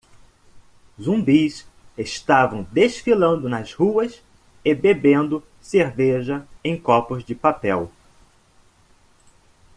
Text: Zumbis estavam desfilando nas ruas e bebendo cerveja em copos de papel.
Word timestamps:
Zumbis 0.99 1.67
estavam 1.95 2.63
desfilando 2.71 3.47
nas 3.47 3.71
ruas 3.75 4.19
e 4.65 4.73
bebendo 4.73 5.43
cerveja 5.61 6.43
em 6.63 6.75
copos 6.75 7.23
de 7.23 7.35
papel. 7.35 7.91